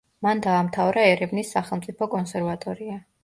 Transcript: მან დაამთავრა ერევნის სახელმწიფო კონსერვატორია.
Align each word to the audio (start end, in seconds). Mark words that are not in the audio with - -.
მან 0.25 0.39
დაამთავრა 0.45 1.03
ერევნის 1.09 1.53
სახელმწიფო 1.57 2.09
კონსერვატორია. 2.17 2.99